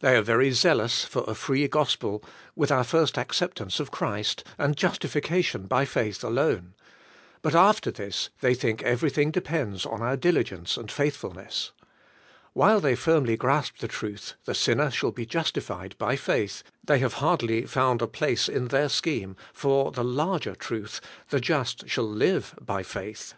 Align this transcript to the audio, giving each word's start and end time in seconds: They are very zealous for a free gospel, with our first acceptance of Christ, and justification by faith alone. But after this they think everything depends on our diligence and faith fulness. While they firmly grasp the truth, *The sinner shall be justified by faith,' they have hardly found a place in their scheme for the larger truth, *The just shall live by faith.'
They 0.00 0.16
are 0.16 0.22
very 0.22 0.50
zealous 0.50 1.04
for 1.04 1.22
a 1.28 1.36
free 1.36 1.68
gospel, 1.68 2.24
with 2.56 2.72
our 2.72 2.82
first 2.82 3.16
acceptance 3.16 3.78
of 3.78 3.92
Christ, 3.92 4.42
and 4.58 4.76
justification 4.76 5.68
by 5.68 5.84
faith 5.84 6.24
alone. 6.24 6.74
But 7.42 7.54
after 7.54 7.92
this 7.92 8.28
they 8.40 8.54
think 8.54 8.82
everything 8.82 9.30
depends 9.30 9.86
on 9.86 10.02
our 10.02 10.16
diligence 10.16 10.76
and 10.76 10.90
faith 10.90 11.14
fulness. 11.18 11.70
While 12.54 12.80
they 12.80 12.96
firmly 12.96 13.36
grasp 13.36 13.76
the 13.78 13.86
truth, 13.86 14.34
*The 14.46 14.52
sinner 14.56 14.90
shall 14.90 15.12
be 15.12 15.26
justified 15.26 15.96
by 15.96 16.16
faith,' 16.16 16.64
they 16.84 16.98
have 16.98 17.14
hardly 17.22 17.64
found 17.64 18.02
a 18.02 18.08
place 18.08 18.48
in 18.48 18.64
their 18.66 18.88
scheme 18.88 19.36
for 19.52 19.92
the 19.92 20.02
larger 20.02 20.56
truth, 20.56 21.00
*The 21.28 21.38
just 21.38 21.88
shall 21.88 22.10
live 22.10 22.52
by 22.60 22.82
faith.' 22.82 23.34